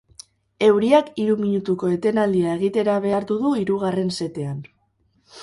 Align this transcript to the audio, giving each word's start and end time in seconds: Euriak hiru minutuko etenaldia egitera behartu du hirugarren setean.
Euriak 0.67 1.11
hiru 1.23 1.35
minutuko 1.41 1.89
etenaldia 1.97 2.55
egitera 2.61 2.97
behartu 3.05 3.39
du 3.45 3.53
hirugarren 3.61 4.13
setean. 4.19 4.59